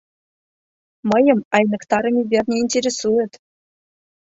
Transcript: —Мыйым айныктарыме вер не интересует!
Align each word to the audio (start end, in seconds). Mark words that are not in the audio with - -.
—Мыйым 1.09 1.39
айныктарыме 1.55 2.21
вер 2.31 2.45
не 2.51 2.57
интересует! 2.63 3.31